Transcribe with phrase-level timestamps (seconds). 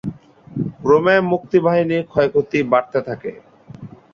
[0.79, 3.31] ক্রমে মুক্তিবাহিনীর ক্ষয়ক্ষতি বাড়তে থাকে।